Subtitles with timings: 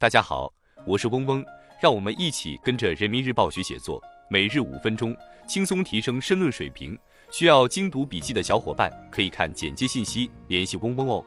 [0.00, 0.54] 大家好，
[0.86, 1.44] 我是嗡嗡，
[1.80, 5.12] 让我们一起跟着人民日报学写作，每日五分钟，
[5.48, 6.96] 轻松提升申论水平。
[7.32, 11.24] 需要精读笔记的小伙伴可以看简介信息联系嗡嗡哦。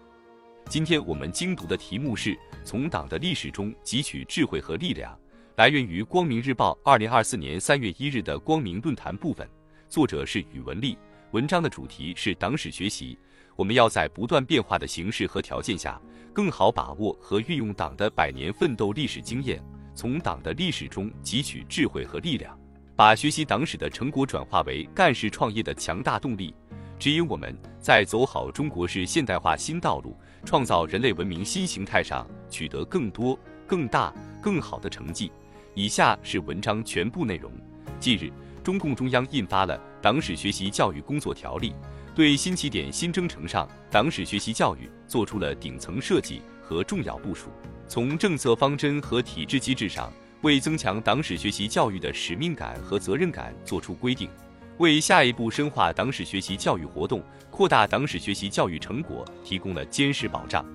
[0.69, 5.19] 今天我们精读的题目是从党的历史中汲取智慧和力量，
[5.57, 9.45] 来源于光明日报二零二四年三月一日的光明论坛部分，
[9.89, 10.97] 作者是宇文丽。
[11.31, 13.19] 文章的主题是党史学习。
[13.55, 16.01] 我们要在不断变化的形势和条件下，
[16.33, 19.61] 更好把握和运用党的百年奋斗历史经验，
[19.93, 22.57] 从党的历史中汲取智慧和力量，
[22.95, 26.55] 把学习党史的成果转化为干事创业的强大动力，
[26.97, 35.31] 指引我们在走好中国式现代化新道路、创造人类文明新形态上取得更多、更大、更好的成绩。
[35.73, 37.51] 以下是文章全部内容。
[37.99, 38.31] 近日，
[38.63, 41.71] 中共中央印发了《党史学习教育工作条例》。
[42.13, 47.49] 对新起点、新征程上党史学习教育做出了顶层设计和重要部署。
[47.87, 50.11] 从政策方针和体制机制上，
[50.41, 54.29] 为增强党史学习教育的使命感和责任感作出规定，
[54.77, 60.65] 为下一步深化党史学习教育活动、扩大党史学习教育成果提供了坚实保障。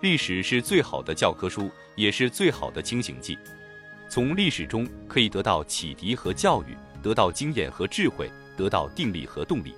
[0.00, 3.38] 历史是最好的教科书，也是最好的清醒剂。
[4.08, 9.74] 从历史中可以得到启迪和教育，得到经验和智慧，得到定力和动力。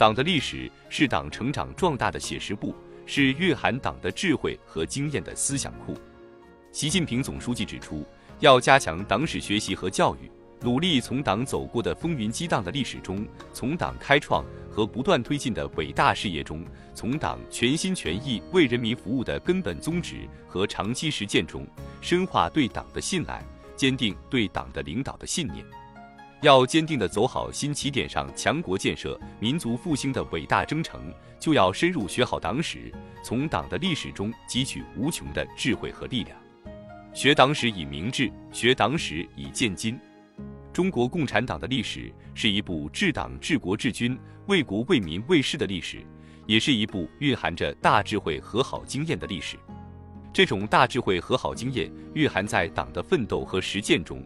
[0.00, 5.94] 党的历史是党成长壮大的写实簿，是蕴含党的智慧和经验的思想库。
[6.72, 8.02] 习近平总书记指出，
[8.38, 16.64] 要加强党史学习和教育，努力从党走过的风云激荡的历史中，从党开创和不断推进的伟大事业中，
[16.94, 21.66] 从党全心全意为人民服务的根本宗旨和长期实践中，
[22.00, 23.44] 深化对党的信赖，
[23.76, 25.62] 坚定对党的领导的信念。
[26.42, 32.90] 要坚定地走好新起点上强国建设、民族复兴的伟大征程，就要深入学好党史，
[33.22, 36.36] 从党的历史中汲取无穷的智慧和力量。
[37.12, 40.00] 学党史以明志，学党史以鉴今。
[40.72, 45.98] 中国共产党的历史是一部治党治国治军、为国为民为世的历史，
[46.46, 49.58] 也是一部蕴含着大智慧和好经验的历史。
[50.32, 54.24] 这种大智慧和好经验蕴含在党的奋斗和实践中。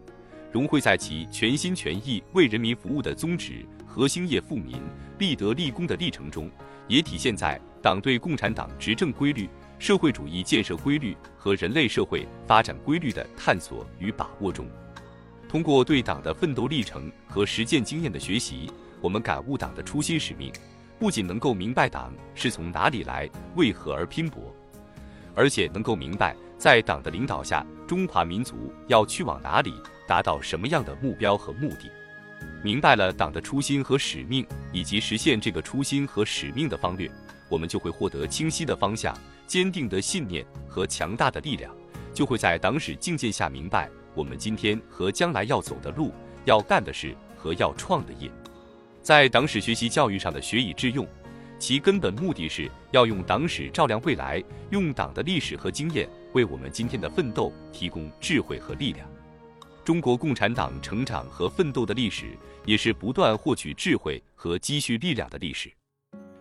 [0.55, 4.81] 融汇在其全心全意为人民服务的宗旨和兴业富民、
[5.19, 6.49] 立德立功的历程中，
[6.87, 9.49] 也体现在党对共产党执政规律、
[9.79, 14.65] 社会主义建设规律和人类社会发展规律的探索与把握中。
[15.49, 20.53] 通过对党的奋斗历程和实践经验的学习，我们感悟党的初心使命，
[20.97, 24.55] 不仅能够明白党是从哪里来、为何而拼搏，
[25.35, 29.73] 而且能够明白在党的领导下，中华民族要去往哪里。
[30.07, 31.91] 达到什么样的目标和目的？
[32.63, 37.09] 明白了党的初心和使命，以及实现这个初心和使命的方略，
[37.49, 41.73] 我们就会获得清晰的方向、坚定的信念和强大的力量，
[42.13, 46.11] 就会在党史境界下明白我们今天和将来要走的路、
[46.45, 48.29] 要干的事和要创的业。
[49.01, 51.07] 在党史学习教育上的学以致用，
[51.59, 59.07] 其根本目的是要用党史照亮未来，用党的历史和经验为我们今天的奋斗提供智慧和力量。
[59.85, 62.35] 中国共产党成长和奋斗的历史，
[62.65, 65.71] 也是不断获取智慧和积蓄力量的历史。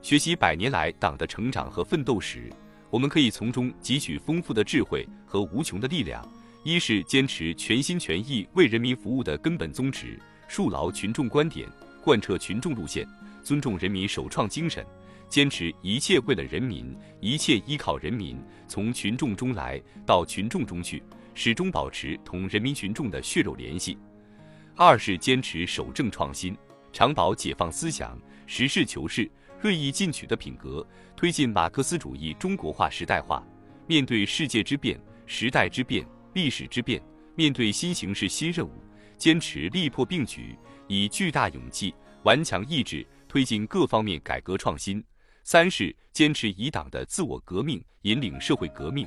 [0.00, 2.50] 学习百年来党的成长和奋斗史，
[2.88, 6.26] 我们可以从中汲取丰富的智慧和无穷的力量。
[6.62, 10.18] 一是坚持全心全意为人民服务的根本宗旨，
[10.48, 11.68] 树牢群众观点，
[12.02, 13.06] 贯彻群众路线，
[13.42, 14.82] 尊重人民首创精神，
[15.28, 21.02] 坚持一切为了人民，一切依靠人民，从群众中来到群众中去。
[21.34, 23.98] 始终保持同人民群众的血肉联系。
[24.76, 26.56] 二是坚持守正创新，
[26.92, 29.30] 常保解放思想、实事求是、
[29.60, 30.86] 锐意进取的品格，
[31.16, 33.46] 推进马克思主义中国化时代化。
[33.86, 37.02] 面对世界之变、时代之变、历史之变，
[37.34, 38.72] 面对新形势新任务，
[39.16, 40.56] 坚持力破并举，
[40.88, 45.04] 以巨大勇气、顽强意志推进各方面改革创新。
[45.42, 49.06] 三是坚持以党的自我革命引领社会革命。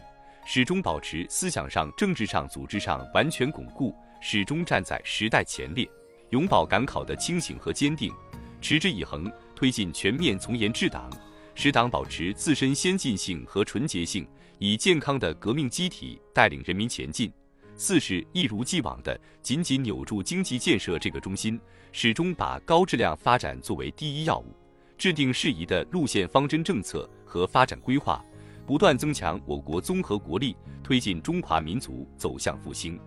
[0.49, 5.85] 始终保持思想上、政治上、组织上完全巩固，始终站在时代前列，
[6.29, 8.13] 永葆赶考的清醒和坚定，
[8.61, 11.11] 持之以恒推进全面从严治党，
[11.53, 14.25] 使党保持自身先进性和纯洁性，
[14.57, 17.29] 以健康的革命机体带领人民前进。
[17.75, 21.59] 四是一如既往的紧紧扭住经济建设这个中心，
[21.91, 24.55] 始终把高质量发展作为第一要务，
[24.97, 28.23] 制定适宜的路线方针政策和发展规划。
[28.67, 30.53] 不断增强我国综合国力，
[30.83, 32.99] 推进中华民族走向复兴。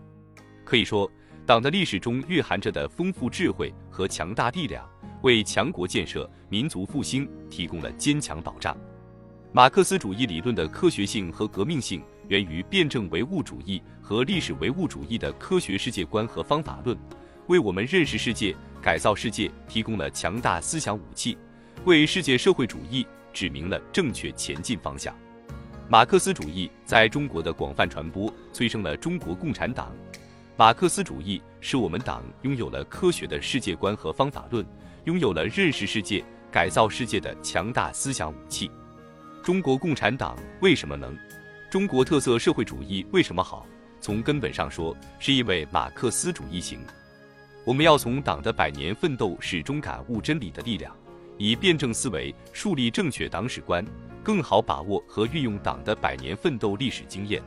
[0.64, 1.08] 可以说，
[1.44, 4.88] 党的历史中蕴含着的丰富智慧和强大力量，
[5.20, 8.74] 为强国建设、民族复兴提供了坚强保障。
[9.52, 16.96] 马克思主义理论的科学性和革命性，源于辩证唯物主义和历史唯物主义的科学世界观和方法论，
[17.48, 21.36] 为我们认识世界、改造世界提供了强大思想武器，
[21.84, 25.14] 为世界社会主义指明了正确前进方向。
[25.90, 29.92] 马克思主义在中国的广泛传播，催生了中国共产党。
[30.56, 34.64] 马克思主义使我们党拥有了科学的世界观和方法论，
[35.02, 38.70] 拥有了认识世界、改造世界的强大思想武器。
[39.42, 41.12] 中国共产党为什么能？
[41.68, 43.66] 中国特色社会主义为什么好？
[44.00, 46.78] 从根本上说，是因为马克思主义行。
[47.64, 50.96] 我们要从党的百年奋斗始终感悟真理的力量，
[51.42, 53.82] 以辩证思维树立正确党史观，
[54.22, 57.42] 更好把握和运用党的百年奋斗历史经验。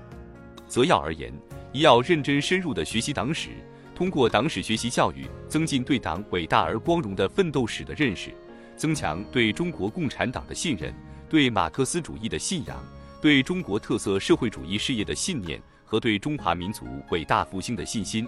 [0.68, 1.32] 择要而言。
[1.72, 3.50] 一要认真深入地学习党史，
[3.96, 8.32] 通过党史学习教育，增进对党伟大而光荣的奋斗史的认识，
[8.76, 10.94] 增强对中国共产党的信任，
[11.30, 12.78] 对马克思主义的信仰，
[13.22, 18.28] 对中国特色社会主义事业的信念和对中华民族伟大复兴的信心。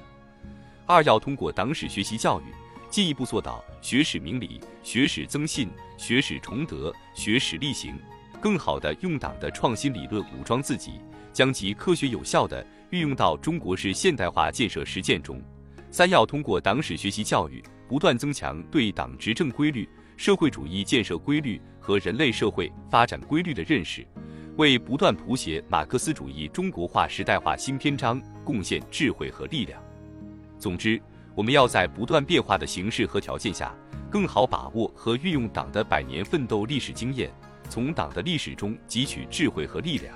[0.87, 2.45] 二要通过党史学习教育，
[2.95, 7.93] 进一步做到学史明理、学史增信、学史崇德、学史力行，
[8.39, 10.93] 更好地用党的创新理论武装自己。
[11.33, 15.41] 将其科学有效地运用到中国式现代化建设实践中。
[15.91, 24.07] 三要通过党史学习教育，不断增强对党执政规律、社会主义建设规律和人类社会发展规律的认识，
[24.55, 29.83] 为不断谱写马克思主义中国化时代化新篇章贡献智慧和力量。
[30.57, 31.01] 总之，
[31.35, 33.75] 我们要在不断变化的形势和条件下，
[34.09, 37.29] 更好把握和运用党的百年奋斗历史经验，
[37.69, 40.15] 从党的历史中汲取智慧和力量。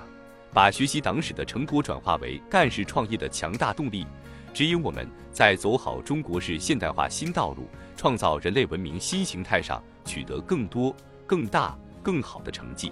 [0.52, 4.06] 把学习党史的成果转化为干事创业的强大动力，
[4.54, 10.96] 指引我们在走好中国式现代化新道路、创造人类文明新形态上取得更多、
[11.26, 12.90] 更大、更好的成绩。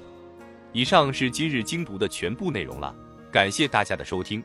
[0.75, 2.95] 以上是今日精读的全部内容了，
[3.33, 4.45] 感谢大家的收听。